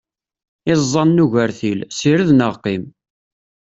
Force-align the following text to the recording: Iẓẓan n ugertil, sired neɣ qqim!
Iẓẓan 0.71 1.09
n 1.15 1.23
ugertil, 1.23 1.79
sired 1.97 2.29
neɣ 2.33 2.51
qqim! 2.57 2.83